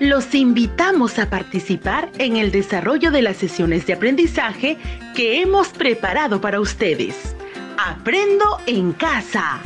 [0.00, 4.76] Los invitamos a participar en el desarrollo de las sesiones de aprendizaje
[5.14, 7.14] que hemos preparado para ustedes.
[7.78, 9.62] Aprendo en casa.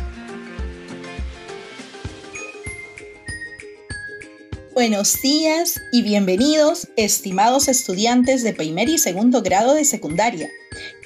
[4.75, 10.51] Buenos días y bienvenidos, estimados estudiantes de primer y segundo grado de secundaria.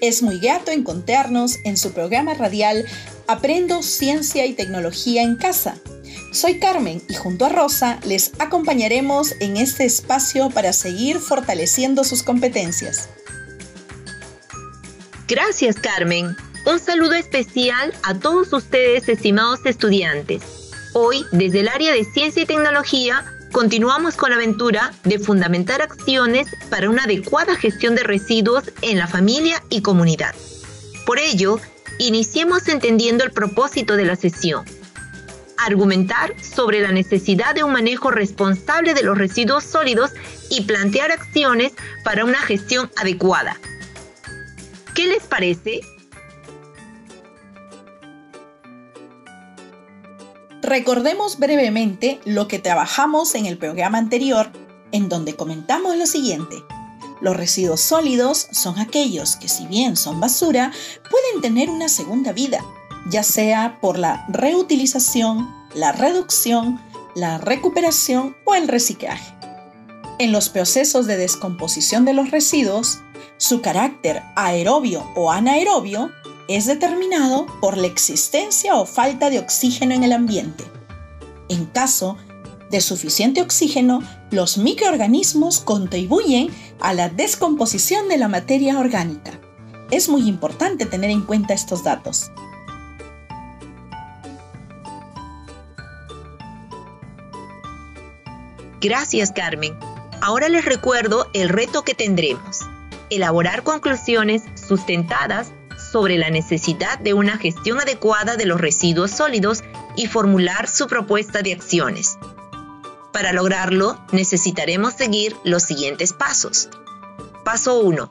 [0.00, 2.86] Es muy grato encontrarnos en su programa radial
[3.28, 5.76] Aprendo Ciencia y Tecnología en Casa.
[6.30, 12.22] Soy Carmen y junto a Rosa les acompañaremos en este espacio para seguir fortaleciendo sus
[12.22, 13.08] competencias.
[15.26, 16.36] Gracias Carmen.
[16.66, 20.42] Un saludo especial a todos ustedes, estimados estudiantes.
[20.92, 26.48] Hoy, desde el área de Ciencia y Tecnología, continuamos con la aventura de fundamentar acciones
[26.68, 30.34] para una adecuada gestión de residuos en la familia y comunidad.
[31.06, 31.58] Por ello,
[31.98, 34.64] iniciemos entendiendo el propósito de la sesión.
[35.58, 40.12] Argumentar sobre la necesidad de un manejo responsable de los residuos sólidos
[40.50, 41.72] y plantear acciones
[42.04, 43.56] para una gestión adecuada.
[44.94, 45.80] ¿Qué les parece?
[50.62, 54.50] Recordemos brevemente lo que trabajamos en el programa anterior,
[54.92, 56.56] en donde comentamos lo siguiente.
[57.20, 60.72] Los residuos sólidos son aquellos que si bien son basura,
[61.10, 62.60] pueden tener una segunda vida,
[63.10, 66.80] ya sea por la reutilización, la reducción,
[67.14, 69.34] la recuperación o el reciclaje.
[70.18, 73.00] En los procesos de descomposición de los residuos,
[73.36, 76.10] su carácter aerobio o anaerobio
[76.48, 80.64] es determinado por la existencia o falta de oxígeno en el ambiente.
[81.48, 82.16] En caso
[82.70, 89.40] de suficiente oxígeno, los microorganismos contribuyen a la descomposición de la materia orgánica.
[89.90, 92.30] Es muy importante tener en cuenta estos datos.
[98.80, 99.76] Gracias, Carmen.
[100.20, 102.60] Ahora les recuerdo el reto que tendremos.
[103.10, 105.52] Elaborar conclusiones sustentadas
[105.90, 109.62] sobre la necesidad de una gestión adecuada de los residuos sólidos
[109.96, 112.18] y formular su propuesta de acciones.
[113.12, 116.68] Para lograrlo, necesitaremos seguir los siguientes pasos.
[117.44, 118.08] Paso 1.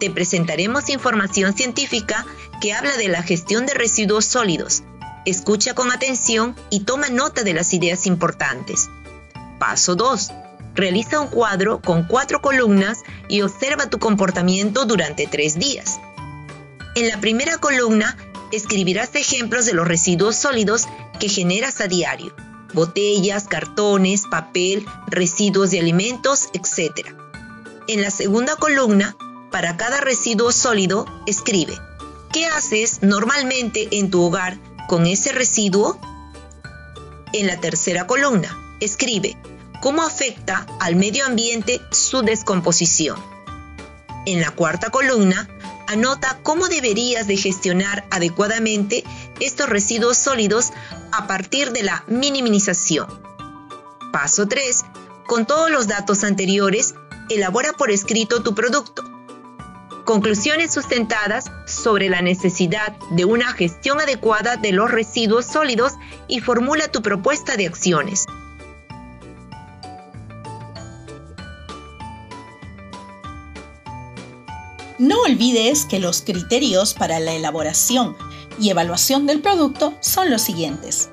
[0.00, 2.24] Te presentaremos información científica
[2.60, 4.82] que habla de la gestión de residuos sólidos.
[5.26, 8.88] Escucha con atención y toma nota de las ideas importantes.
[9.60, 10.30] Paso 2.
[10.74, 16.00] Realiza un cuadro con cuatro columnas y observa tu comportamiento durante tres días.
[16.96, 18.16] En la primera columna
[18.52, 20.88] escribirás ejemplos de los residuos sólidos
[21.20, 22.34] que generas a diario.
[22.72, 27.08] Botellas, cartones, papel, residuos de alimentos, etc.
[27.86, 29.14] En la segunda columna,
[29.50, 31.76] para cada residuo sólido, escribe,
[32.32, 36.00] ¿qué haces normalmente en tu hogar con ese residuo?
[37.34, 39.36] En la tercera columna, escribe,
[39.80, 43.18] ¿cómo afecta al medio ambiente su descomposición?
[44.26, 45.48] En la cuarta columna,
[45.86, 49.04] anota cómo deberías de gestionar adecuadamente
[49.40, 50.72] estos residuos sólidos
[51.12, 53.06] a partir de la minimización.
[54.12, 54.84] Paso 3.
[55.26, 56.94] Con todos los datos anteriores,
[57.28, 59.04] elabora por escrito tu producto.
[60.04, 65.92] Conclusiones sustentadas sobre la necesidad de una gestión adecuada de los residuos sólidos
[66.26, 68.26] y formula tu propuesta de acciones.
[75.00, 78.18] No olvides que los criterios para la elaboración
[78.60, 81.08] y evaluación del producto son los siguientes.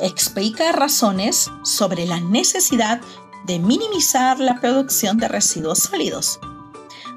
[0.00, 3.00] Explica razones sobre la necesidad
[3.46, 6.40] de minimizar la producción de residuos sólidos.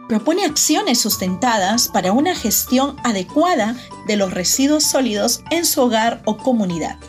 [0.08, 3.76] Propone acciones sustentadas para una gestión adecuada
[4.06, 7.00] de los residuos sólidos en su hogar o comunidad.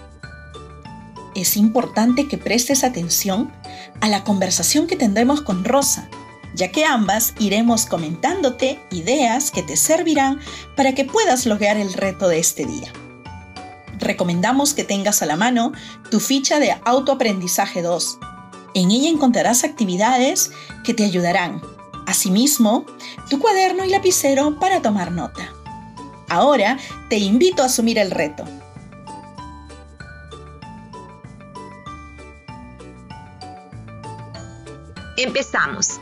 [1.35, 3.53] Es importante que prestes atención
[4.01, 6.09] a la conversación que tendremos con Rosa,
[6.55, 10.41] ya que ambas iremos comentándote ideas que te servirán
[10.77, 12.93] para que puedas lograr el reto de este día.
[13.99, 15.73] Recomendamos que tengas a la mano
[16.11, 18.19] tu ficha de autoaprendizaje 2.
[18.75, 20.51] En ella encontrarás actividades
[20.85, 21.61] que te ayudarán.
[22.07, 22.85] Asimismo,
[23.31, 25.53] tu cuaderno y lapicero para tomar nota.
[26.29, 26.79] Ahora
[27.09, 28.45] te invito a asumir el reto.
[35.17, 36.01] Empezamos.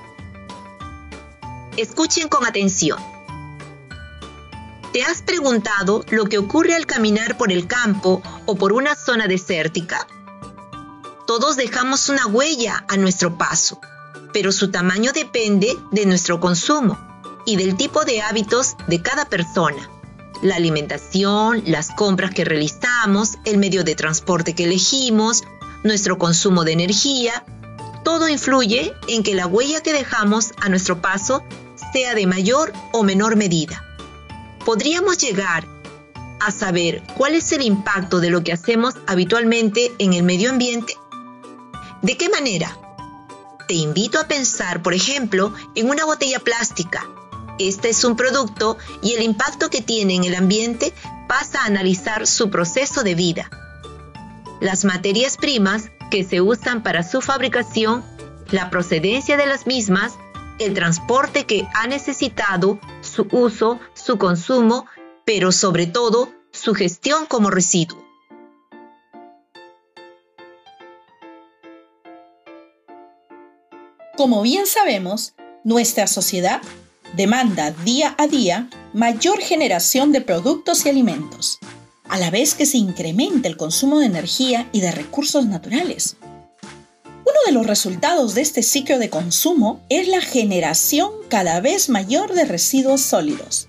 [1.76, 2.98] Escuchen con atención.
[4.92, 9.26] ¿Te has preguntado lo que ocurre al caminar por el campo o por una zona
[9.26, 10.06] desértica?
[11.26, 13.80] Todos dejamos una huella a nuestro paso,
[14.34, 16.98] pero su tamaño depende de nuestro consumo
[17.46, 19.88] y del tipo de hábitos de cada persona.
[20.42, 25.42] La alimentación, las compras que realizamos, el medio de transporte que elegimos,
[25.84, 27.46] nuestro consumo de energía,
[28.04, 31.42] todo influye en que la huella que dejamos a nuestro paso
[31.92, 33.84] sea de mayor o menor medida.
[34.64, 35.66] Podríamos llegar
[36.40, 40.96] a saber cuál es el impacto de lo que hacemos habitualmente en el medio ambiente.
[42.02, 42.76] ¿De qué manera?
[43.68, 47.08] Te invito a pensar, por ejemplo, en una botella plástica.
[47.58, 50.92] Este es un producto y el impacto que tiene en el ambiente
[51.28, 53.50] pasa a analizar su proceso de vida.
[54.60, 58.04] Las materias primas que se usan para su fabricación,
[58.50, 60.14] la procedencia de las mismas,
[60.58, 64.86] el transporte que ha necesitado, su uso, su consumo,
[65.24, 68.02] pero sobre todo su gestión como residuo.
[74.16, 75.34] Como bien sabemos,
[75.64, 76.60] nuestra sociedad
[77.14, 81.58] demanda día a día mayor generación de productos y alimentos,
[82.08, 86.16] a la vez que se incrementa el consumo de energía y de recursos naturales.
[87.46, 92.44] De los resultados de este ciclo de consumo es la generación cada vez mayor de
[92.44, 93.68] residuos sólidos.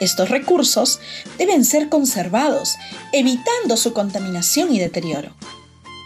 [0.00, 0.98] Estos recursos
[1.36, 2.76] deben ser conservados,
[3.12, 5.34] evitando su contaminación y deterioro.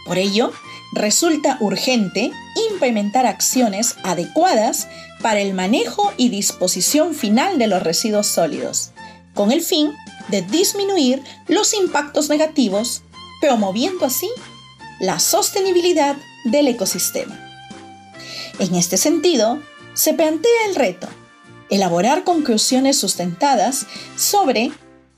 [0.05, 0.51] Por ello,
[0.93, 2.31] resulta urgente
[2.71, 4.87] implementar acciones adecuadas
[5.21, 8.91] para el manejo y disposición final de los residuos sólidos,
[9.33, 9.93] con el fin
[10.27, 13.03] de disminuir los impactos negativos,
[13.39, 14.29] promoviendo así
[14.99, 17.39] la sostenibilidad del ecosistema.
[18.59, 19.59] En este sentido,
[19.93, 21.07] se plantea el reto,
[21.69, 23.85] elaborar conclusiones sustentadas
[24.15, 24.71] sobre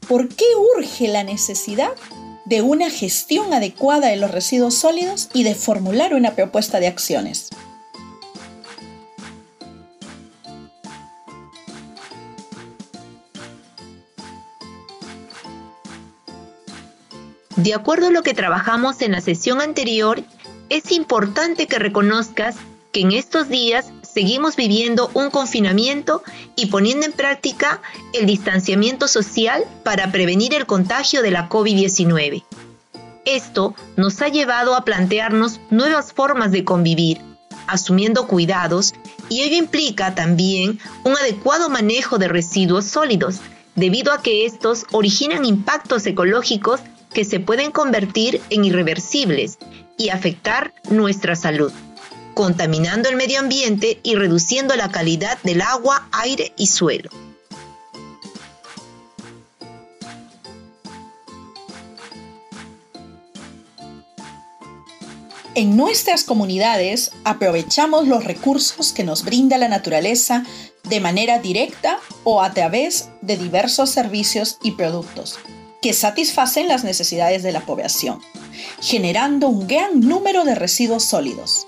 [0.08, 0.46] por qué
[0.78, 1.92] urge la necesidad
[2.46, 7.50] de una gestión adecuada de los residuos sólidos y de formular una propuesta de acciones.
[17.56, 20.22] De acuerdo a lo que trabajamos en la sesión anterior,
[20.70, 22.56] es importante que reconozcas
[22.92, 26.24] que en estos días seguimos viviendo un confinamiento
[26.56, 27.82] y poniendo en práctica
[28.14, 32.44] el distanciamiento social para prevenir el contagio de la COVID-19.
[33.26, 37.20] Esto nos ha llevado a plantearnos nuevas formas de convivir,
[37.68, 38.94] asumiendo cuidados,
[39.28, 43.40] y ello implica también un adecuado manejo de residuos sólidos,
[43.76, 46.80] debido a que estos originan impactos ecológicos
[47.14, 49.58] que se pueden convertir en irreversibles
[49.98, 51.72] y afectar nuestra salud,
[52.34, 57.10] contaminando el medio ambiente y reduciendo la calidad del agua, aire y suelo.
[65.56, 70.44] En nuestras comunidades aprovechamos los recursos que nos brinda la naturaleza
[70.84, 75.40] de manera directa o a través de diversos servicios y productos
[75.86, 78.20] que satisfacen las necesidades de la población,
[78.82, 81.68] generando un gran número de residuos sólidos.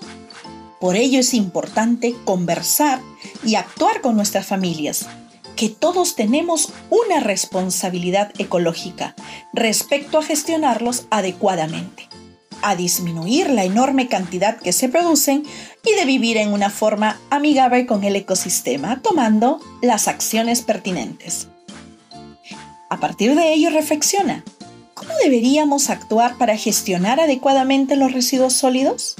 [0.80, 3.00] Por ello es importante conversar
[3.44, 5.06] y actuar con nuestras familias,
[5.54, 9.14] que todos tenemos una responsabilidad ecológica
[9.52, 12.08] respecto a gestionarlos adecuadamente,
[12.60, 15.44] a disminuir la enorme cantidad que se producen
[15.84, 21.46] y de vivir en una forma amigable con el ecosistema, tomando las acciones pertinentes.
[22.90, 24.44] A partir de ello, reflexiona.
[24.94, 29.16] ¿Cómo deberíamos actuar para gestionar adecuadamente los residuos sólidos?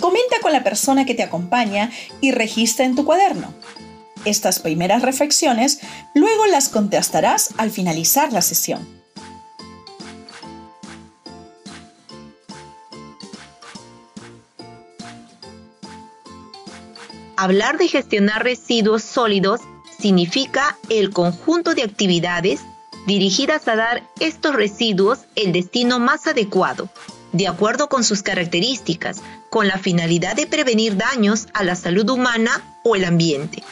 [0.00, 1.90] Comenta con la persona que te acompaña
[2.20, 3.52] y registra en tu cuaderno.
[4.24, 5.80] Estas primeras reflexiones
[6.14, 8.86] luego las contestarás al finalizar la sesión.
[17.36, 19.60] Hablar de gestionar residuos sólidos
[20.00, 22.60] significa el conjunto de actividades
[23.06, 26.88] dirigidas a dar estos residuos el destino más adecuado,
[27.32, 32.62] de acuerdo con sus características, con la finalidad de prevenir daños a la salud humana
[32.82, 33.62] o el ambiente.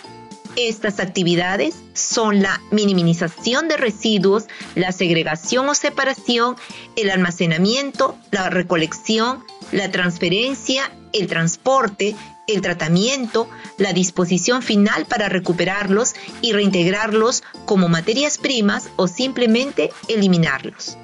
[0.57, 4.45] Estas actividades son la minimización de residuos,
[4.77, 6.57] la segregación o separación,
[6.95, 12.15] el almacenamiento, la recolección, la transferencia, el transporte,
[12.47, 20.97] el tratamiento, la disposición final para recuperarlos y reintegrarlos como materias primas o simplemente eliminarlos.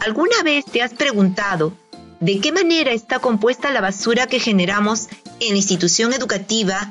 [0.00, 1.72] ¿Alguna vez te has preguntado
[2.18, 5.06] de qué manera está compuesta la basura que generamos
[5.38, 6.90] en la institución educativa,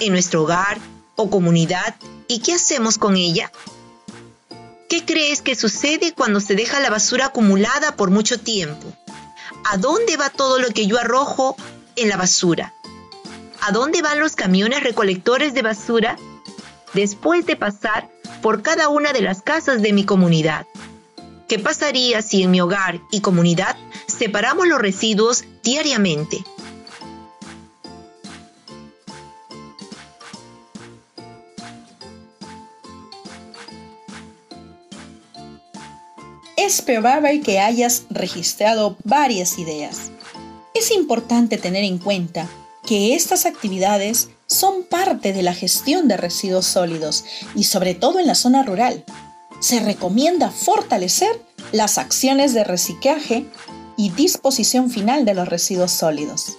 [0.00, 0.78] en nuestro hogar
[1.16, 1.94] o comunidad
[2.28, 3.50] y qué hacemos con ella?
[4.90, 8.94] ¿Qué crees que sucede cuando se deja la basura acumulada por mucho tiempo?
[9.64, 11.56] ¿A dónde va todo lo que yo arrojo
[11.96, 12.74] en la basura.
[13.60, 16.16] ¿A dónde van los camiones recolectores de basura
[16.92, 18.10] después de pasar
[18.42, 20.66] por cada una de las casas de mi comunidad?
[21.48, 26.44] ¿Qué pasaría si en mi hogar y comunidad separamos los residuos diariamente.
[36.64, 40.10] Es probable que hayas registrado varias ideas.
[40.72, 42.48] Es importante tener en cuenta
[42.86, 48.26] que estas actividades son parte de la gestión de residuos sólidos y sobre todo en
[48.26, 49.04] la zona rural.
[49.60, 51.38] Se recomienda fortalecer
[51.72, 53.44] las acciones de reciclaje
[53.98, 56.56] y disposición final de los residuos sólidos.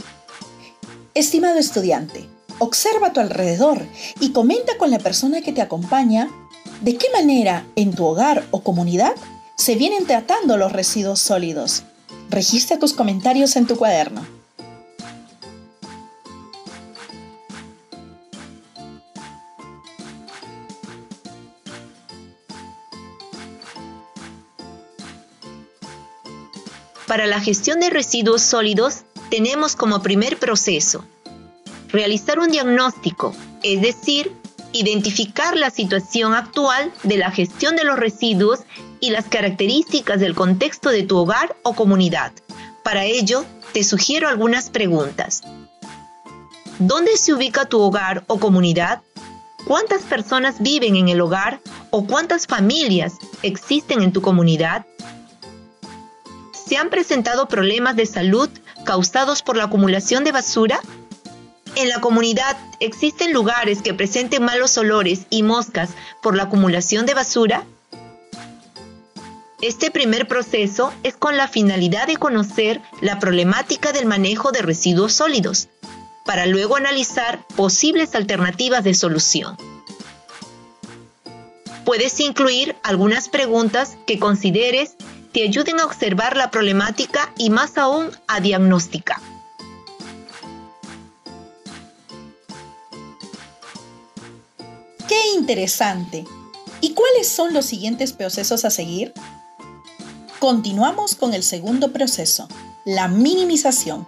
[1.15, 3.83] Estimado estudiante, observa a tu alrededor
[4.19, 6.29] y comenta con la persona que te acompaña
[6.81, 9.15] de qué manera en tu hogar o comunidad
[9.55, 11.83] se vienen tratando los residuos sólidos.
[12.29, 14.25] Registra tus comentarios en tu cuaderno.
[27.07, 31.05] Para la gestión de residuos sólidos tenemos como primer proceso
[31.89, 33.33] realizar un diagnóstico,
[33.63, 34.33] es decir,
[34.73, 38.59] identificar la situación actual de la gestión de los residuos
[38.99, 42.31] y las características del contexto de tu hogar o comunidad.
[42.83, 45.41] Para ello, te sugiero algunas preguntas.
[46.79, 49.01] ¿Dónde se ubica tu hogar o comunidad?
[49.65, 51.59] ¿Cuántas personas viven en el hogar
[51.89, 54.85] o cuántas familias existen en tu comunidad?
[56.51, 58.49] ¿Se han presentado problemas de salud
[58.85, 60.79] causados por la acumulación de basura?
[61.75, 65.89] En la comunidad existen lugares que presenten malos olores y moscas
[66.21, 67.65] por la acumulación de basura.
[69.61, 75.13] Este primer proceso es con la finalidad de conocer la problemática del manejo de residuos
[75.13, 75.69] sólidos,
[76.25, 79.55] para luego analizar posibles alternativas de solución.
[81.85, 84.95] Puedes incluir algunas preguntas que consideres
[85.31, 89.17] te ayuden a observar la problemática y más aún a diagnosticar.
[95.07, 96.25] ¡Qué interesante!
[96.81, 99.13] ¿Y cuáles son los siguientes procesos a seguir?
[100.45, 102.47] Continuamos con el segundo proceso,
[102.85, 104.07] la minimización,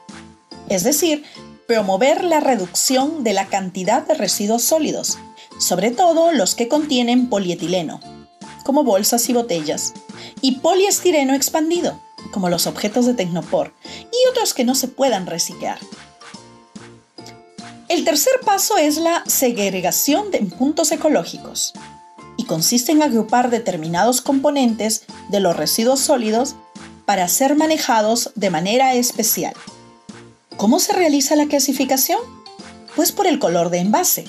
[0.69, 1.23] es decir,
[1.67, 5.17] promover la reducción de la cantidad de residuos sólidos,
[5.57, 7.99] sobre todo los que contienen polietileno,
[8.63, 9.95] como bolsas y botellas,
[10.39, 11.99] y poliestireno expandido,
[12.31, 15.79] como los objetos de Tecnopor, y otros que no se puedan reciclar.
[17.89, 21.73] El tercer paso es la segregación en puntos ecológicos
[22.47, 26.55] consiste en agrupar determinados componentes de los residuos sólidos
[27.05, 29.53] para ser manejados de manera especial.
[30.57, 32.19] ¿Cómo se realiza la clasificación?
[32.95, 34.25] Pues por el color de envase.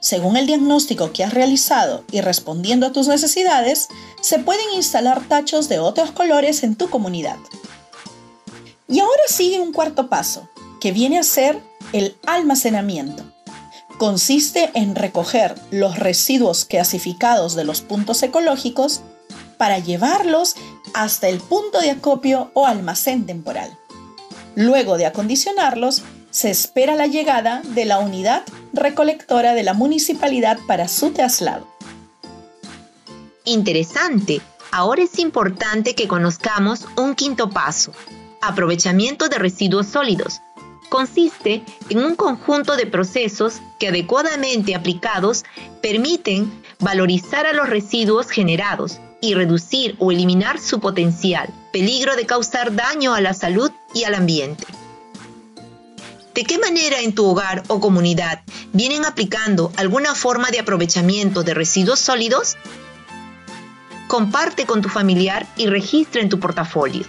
[0.00, 3.86] Según el diagnóstico que has realizado y respondiendo a tus necesidades,
[4.20, 7.36] se pueden instalar tachos de otros colores en tu comunidad.
[8.88, 10.48] Y ahora sigue un cuarto paso,
[10.80, 13.24] que viene a ser el almacenamiento.
[14.02, 19.00] Consiste en recoger los residuos clasificados de los puntos ecológicos
[19.58, 20.56] para llevarlos
[20.92, 23.78] hasta el punto de acopio o almacén temporal.
[24.56, 28.42] Luego de acondicionarlos, se espera la llegada de la unidad
[28.72, 31.68] recolectora de la municipalidad para su traslado.
[33.44, 34.40] Interesante.
[34.72, 37.92] Ahora es importante que conozcamos un quinto paso,
[38.40, 40.40] aprovechamiento de residuos sólidos.
[40.92, 45.42] Consiste en un conjunto de procesos que adecuadamente aplicados
[45.80, 52.76] permiten valorizar a los residuos generados y reducir o eliminar su potencial peligro de causar
[52.76, 54.66] daño a la salud y al ambiente.
[56.34, 58.42] ¿De qué manera en tu hogar o comunidad
[58.74, 62.58] vienen aplicando alguna forma de aprovechamiento de residuos sólidos?
[64.08, 67.06] Comparte con tu familiar y registra en tu portafolio.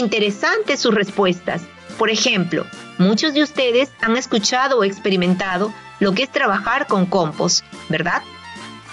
[0.00, 1.60] Interesantes sus respuestas.
[1.98, 2.64] Por ejemplo,
[2.96, 8.22] muchos de ustedes han escuchado o experimentado lo que es trabajar con compost, ¿verdad?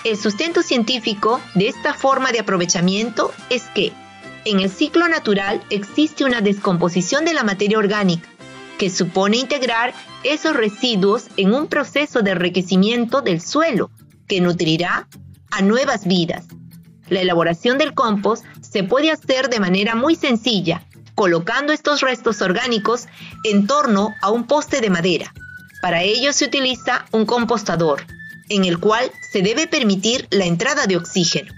[0.04, 3.94] El sustento científico de esta forma de aprovechamiento es que
[4.44, 8.28] en el ciclo natural existe una descomposición de la materia orgánica,
[8.78, 9.94] que supone integrar
[10.26, 13.92] esos residuos en un proceso de enriquecimiento del suelo,
[14.28, 15.08] que nutrirá
[15.52, 16.48] a nuevas vidas.
[17.08, 20.84] La elaboración del compost se puede hacer de manera muy sencilla,
[21.18, 23.08] colocando estos restos orgánicos
[23.44, 25.34] en torno a un poste de madera.
[25.82, 28.06] Para ello se utiliza un compostador,
[28.50, 31.52] en el cual se debe permitir la entrada de oxígeno.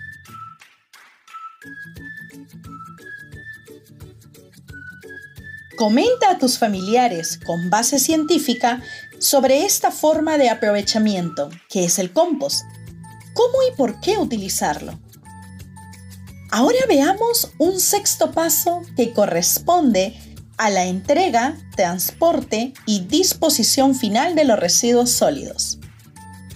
[5.78, 8.82] Comenta a tus familiares con base científica
[9.20, 12.64] sobre esta forma de aprovechamiento, que es el compost.
[13.34, 14.98] ¿Cómo y por qué utilizarlo?
[16.52, 20.16] Ahora veamos un sexto paso que corresponde
[20.58, 25.78] a la entrega, transporte y disposición final de los residuos sólidos.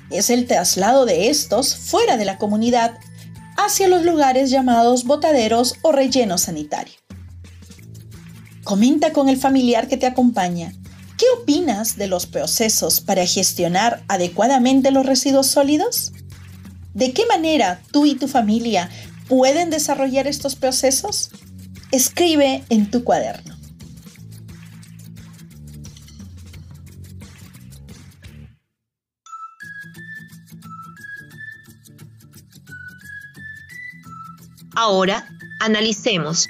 [0.09, 2.97] Es el traslado de estos fuera de la comunidad
[3.55, 6.95] hacia los lugares llamados botaderos o relleno sanitario.
[8.63, 10.73] Comenta con el familiar que te acompaña.
[11.17, 16.11] ¿Qué opinas de los procesos para gestionar adecuadamente los residuos sólidos?
[16.93, 18.89] ¿De qué manera tú y tu familia
[19.35, 21.31] pueden desarrollar estos procesos?
[21.91, 23.55] Escribe en tu cuaderno.
[34.75, 35.27] Ahora,
[35.59, 36.47] analicemos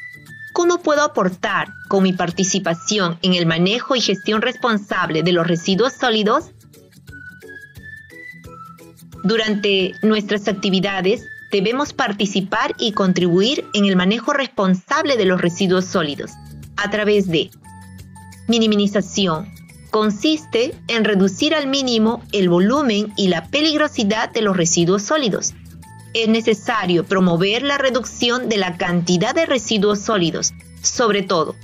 [0.52, 5.94] cómo puedo aportar con mi participación en el manejo y gestión responsable de los residuos
[5.94, 6.52] sólidos.
[9.24, 11.24] Durante nuestras actividades
[11.54, 16.32] debemos participar y contribuir en el manejo responsable de los residuos sólidos
[16.78, 17.52] a través de
[18.48, 19.54] minimización.
[19.92, 25.54] Consiste en reducir al mínimo el volumen y la peligrosidad de los residuos sólidos
[26.16, 31.56] es necesario promover la reducción de la cantidad de residuos sólidos, sobre todo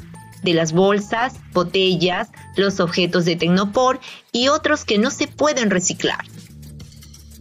[0.44, 4.00] de las bolsas, botellas, los objetos de Tecnopor
[4.32, 6.26] y otros que no se pueden reciclar.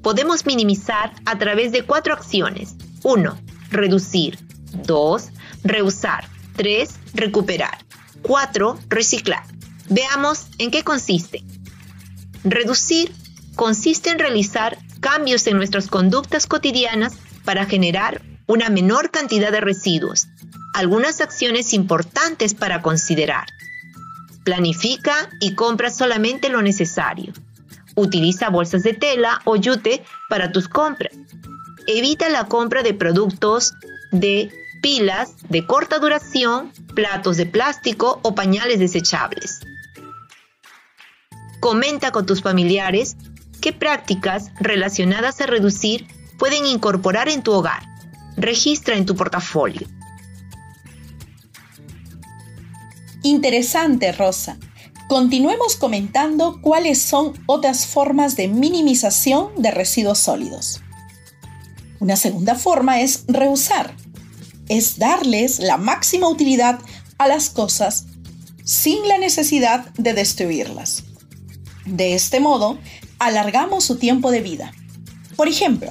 [0.03, 2.77] Podemos minimizar a través de cuatro acciones.
[3.03, 3.39] 1.
[3.71, 4.39] Reducir.
[4.85, 5.29] 2.
[5.65, 6.29] Reusar.
[6.57, 6.91] 3.
[7.15, 7.79] Recuperar.
[8.23, 8.79] 4.
[8.89, 9.45] Reciclar.
[9.89, 11.43] Veamos en qué consiste.
[12.45, 13.13] Reducir
[13.57, 17.15] consiste en realizar cambios en nuestras conductas cotidianas
[17.45, 20.29] para generar una menor cantidad de residuos.
[20.75, 23.47] Algunas acciones importantes para considerar.
[24.45, 27.33] Planifica y compra solamente lo necesario.
[27.99, 31.13] Utiliza bolsas de tela o yute para tus compras.
[31.87, 33.75] Evita la compra de productos
[34.13, 34.51] de
[34.83, 39.61] pilas de corta duración, platos de plástico o pañales desechables.
[41.61, 43.17] Comenta con tus familiares
[43.61, 46.07] ¿Qué prácticas relacionadas a reducir
[46.39, 47.83] pueden incorporar en tu hogar?
[48.37, 49.87] Registra en tu portafolio.
[53.25, 54.57] Interesante, Rosa.
[55.09, 60.83] Continuemos comentando cuáles son otras formas de minimización de residuos sólidos.
[61.99, 63.97] Una segunda forma es reusar.
[64.69, 66.79] Es darles la máxima utilidad
[67.17, 68.05] a las cosas
[68.65, 71.05] sin la necesidad de destruirlas.
[71.87, 72.79] De este modo,
[73.19, 74.75] alargamos su tiempo de vida.
[75.37, 75.91] Por ejemplo,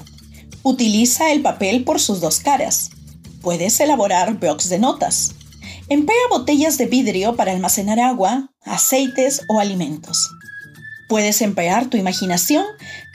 [0.61, 2.91] utiliza el papel por sus dos caras.
[3.41, 5.31] Puedes elaborar blocs de notas.
[5.89, 10.29] Emplea botellas de vidrio para almacenar agua, aceites o alimentos.
[11.07, 12.65] Puedes emplear tu imaginación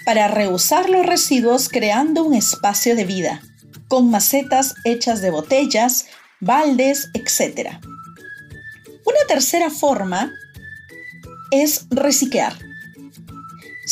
[0.05, 3.43] para reusar los residuos creando un espacio de vida,
[3.88, 6.07] con macetas hechas de botellas,
[6.41, 7.79] baldes, etc.
[9.05, 10.33] Una tercera forma
[11.51, 12.55] es reciclar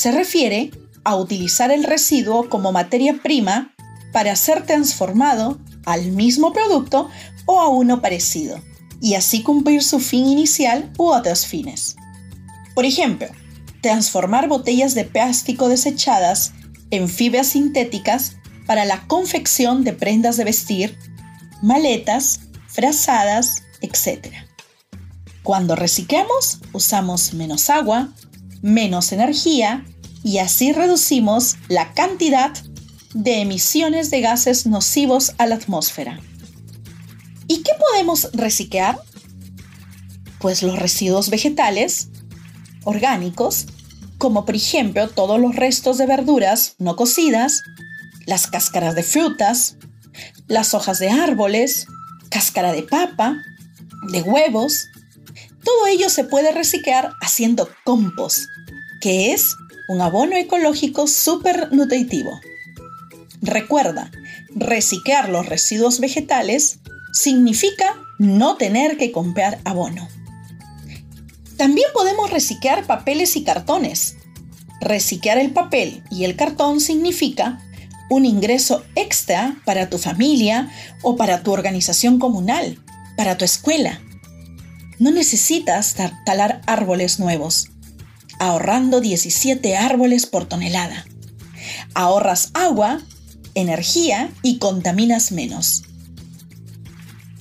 [0.00, 0.70] se refiere
[1.04, 3.74] a utilizar el residuo como materia prima
[4.12, 7.10] para ser transformado al mismo producto
[7.46, 8.62] o a uno parecido,
[9.00, 11.96] y así cumplir su fin inicial u otros fines.
[12.74, 13.28] Por ejemplo,
[13.80, 16.52] transformar botellas de plástico desechadas
[16.90, 18.36] en fibras sintéticas
[18.66, 20.98] para la confección de prendas de vestir,
[21.62, 24.28] maletas, frazadas, etc.
[25.42, 28.12] Cuando reciclamos, usamos menos agua,
[28.62, 29.84] menos energía
[30.22, 32.52] y así reducimos la cantidad
[33.14, 36.20] de emisiones de gases nocivos a la atmósfera.
[37.50, 39.00] ¿Y qué podemos reciclar?
[40.38, 42.06] Pues los residuos vegetales,
[42.84, 43.66] orgánicos,
[44.18, 47.64] como por ejemplo todos los restos de verduras no cocidas,
[48.24, 49.78] las cáscaras de frutas,
[50.46, 51.88] las hojas de árboles,
[52.28, 53.42] cáscara de papa,
[54.12, 54.86] de huevos,
[55.64, 58.44] todo ello se puede reciclar haciendo compost,
[59.00, 59.56] que es
[59.88, 62.30] un abono ecológico súper nutritivo.
[63.42, 64.08] Recuerda,
[64.54, 66.78] reciclar los residuos vegetales
[67.12, 70.08] significa no tener que comprar abono.
[71.56, 74.16] También podemos reciclar papeles y cartones.
[74.80, 77.60] Reciclar el papel y el cartón significa
[78.08, 80.70] un ingreso extra para tu familia
[81.02, 82.78] o para tu organización comunal,
[83.16, 84.00] para tu escuela
[85.00, 85.96] no necesitas
[86.26, 87.70] talar árboles nuevos,
[88.38, 91.06] ahorrando 17 árboles por tonelada.
[91.94, 93.00] Ahorras agua,
[93.54, 95.84] energía y contaminas menos.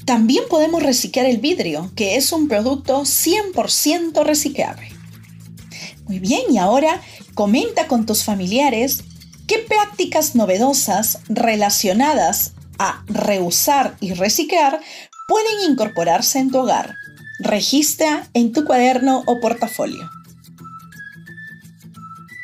[0.09, 4.89] También podemos reciclar el vidrio, que es un producto 100% reciclable.
[6.07, 6.99] Muy bien, y ahora
[7.35, 9.03] comenta con tus familiares
[9.45, 14.79] qué prácticas novedosas relacionadas a reusar y reciclar
[15.27, 16.95] pueden incorporarse en tu hogar.
[17.41, 20.09] Registra en tu cuaderno o portafolio.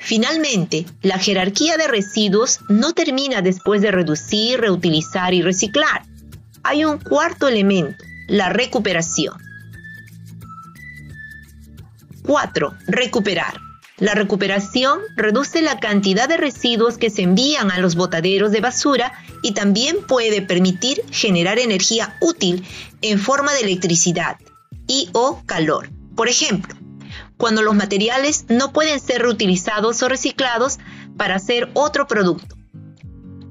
[0.01, 6.03] Finalmente, la jerarquía de residuos no termina después de reducir, reutilizar y reciclar.
[6.67, 9.35] Hay un cuarto elemento, la recuperación.
[12.23, 12.73] 4.
[12.87, 13.59] Recuperar.
[13.97, 19.13] La recuperación reduce la cantidad de residuos que se envían a los botaderos de basura
[19.43, 22.65] y también puede permitir generar energía útil
[23.03, 24.37] en forma de electricidad
[24.87, 25.91] y o calor.
[26.15, 26.75] Por ejemplo,
[27.37, 30.79] cuando los materiales no pueden ser reutilizados o reciclados
[31.15, 32.55] para hacer otro producto.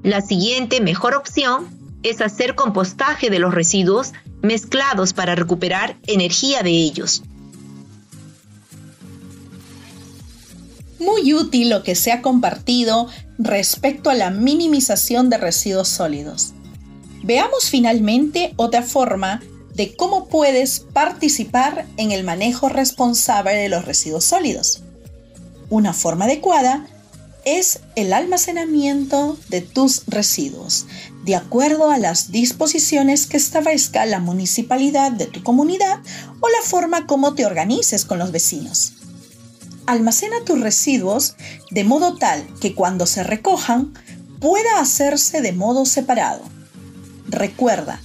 [0.03, 1.74] La siguiente mejor opción
[2.05, 4.13] es hacer compostaje de los residuos
[4.43, 7.23] mezclados para recuperar energía de ellos.
[10.99, 13.07] Muy útil lo que se ha compartido
[13.39, 16.53] respecto a la minimización de residuos sólidos.
[17.23, 19.41] Veamos finalmente otra forma
[19.73, 24.83] de cómo puedes participar en el manejo responsable de los residuos sólidos.
[25.69, 26.85] Una forma adecuada
[27.45, 30.87] es el almacenamiento de tus residuos,
[31.23, 35.99] de acuerdo a las disposiciones que establezca la municipalidad de tu comunidad
[36.41, 38.93] o la forma como te organices con los vecinos.
[39.85, 41.35] Almacena tus residuos
[41.69, 43.93] de modo tal que cuando se recojan
[44.39, 46.41] pueda hacerse de modo separado.
[47.27, 48.01] Recuerda,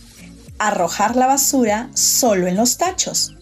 [0.59, 3.35] arrojar la basura solo en los tachos.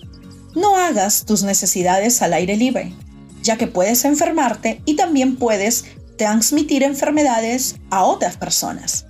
[0.55, 2.95] No hagas tus necesidades al aire libre,
[3.43, 5.85] ya que puedes enfermarte y también puedes
[6.17, 9.07] transmitir enfermedades a otras personas.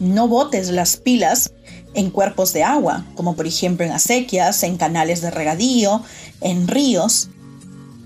[0.00, 1.52] No botes las pilas
[1.94, 6.02] en cuerpos de agua, como por ejemplo en acequias, en canales de regadío,
[6.40, 7.28] en ríos.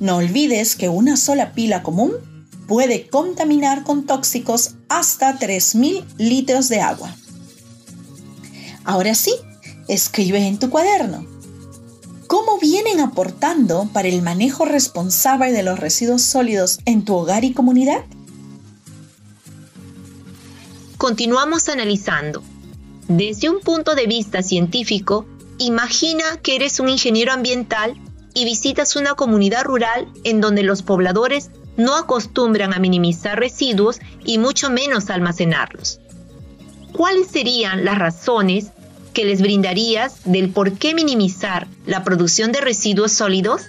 [0.01, 2.13] No olvides que una sola pila común
[2.67, 7.15] puede contaminar con tóxicos hasta 3.000 litros de agua.
[8.85, 9.33] Ahora sí,
[9.89, 11.38] escribe en tu cuaderno.
[12.29, 17.55] ¿Cómo vienen aportando para el manejo responsable de los residuos sólidos en tu hogar y
[17.55, 18.05] comunidad?
[20.99, 22.43] Continuamos analizando.
[23.09, 25.25] Desde un punto de vista científico,
[25.57, 27.95] imagina que eres un ingeniero ambiental
[28.35, 34.37] y visitas una comunidad rural en donde los pobladores no acostumbran a minimizar residuos y
[34.37, 35.99] mucho menos almacenarlos.
[36.93, 38.73] ¿Cuáles serían las razones
[39.13, 43.63] que les brindarías del por qué minimizar la producción de residuos sólidos?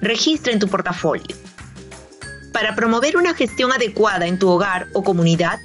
[0.00, 1.36] Registra en tu portafolio.
[2.52, 5.58] Para promover una gestión adecuada en tu hogar o comunidad,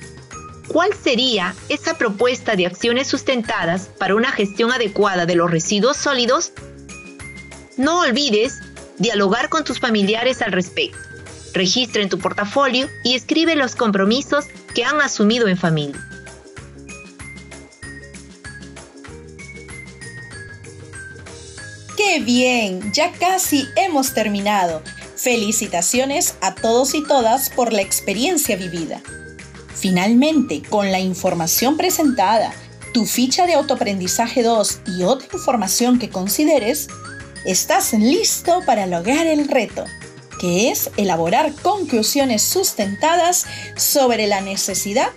[0.68, 6.52] ¿cuál sería esa propuesta de acciones sustentadas para una gestión adecuada de los residuos sólidos?
[7.78, 8.60] No olvides
[8.98, 10.98] dialogar con tus familiares al respecto.
[11.54, 16.09] Registra en tu portafolio y escribe los compromisos que han asumido en familia.
[22.00, 22.94] ¡Qué bien!
[22.94, 24.82] Ya casi hemos terminado.
[25.18, 29.02] Felicitaciones a todos y todas por la experiencia vivida.
[29.76, 32.54] Finalmente, con la información presentada,
[32.94, 36.88] tu ficha de autoaprendizaje 2 y otra información que consideres,
[37.44, 39.84] estás listo para lograr el reto,
[40.40, 45.10] que es elaborar conclusiones sustentadas sobre la necesidad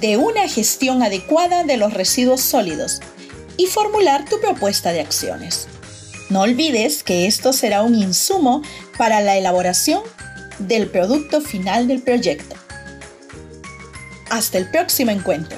[0.00, 3.00] de una gestión adecuada de los residuos sólidos
[3.58, 5.68] y formular tu propuesta de acciones.
[6.34, 8.60] No olvides que esto será un insumo
[8.98, 10.02] para la elaboración
[10.58, 12.56] del producto final del proyecto.
[14.30, 15.56] Hasta el próximo encuentro.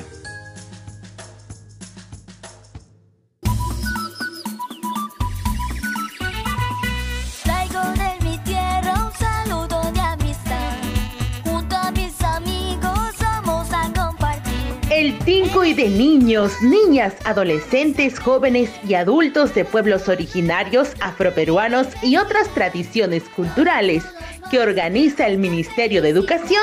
[15.64, 23.22] Y de niños, niñas, adolescentes, jóvenes y adultos de pueblos originarios, afroperuanos y otras tradiciones
[23.34, 24.04] culturales
[24.50, 26.62] que organiza el Ministerio de Educación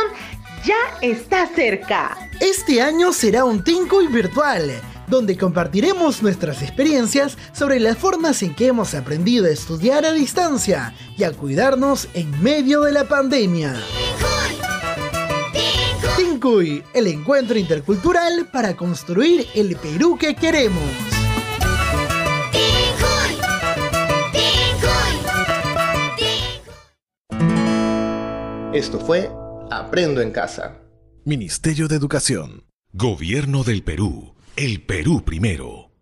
[0.66, 2.18] ya está cerca.
[2.42, 4.72] Este año será un Tinkuy virtual,
[5.08, 10.94] donde compartiremos nuestras experiencias sobre las formas en que hemos aprendido a estudiar a distancia
[11.18, 13.76] y a cuidarnos en medio de la pandemia
[16.46, 20.84] el encuentro intercultural para construir el Perú que queremos.
[28.74, 29.32] Esto fue
[29.72, 30.82] Aprendo en Casa.
[31.24, 32.66] Ministerio de Educación.
[32.92, 34.36] Gobierno del Perú.
[34.58, 35.93] El Perú primero.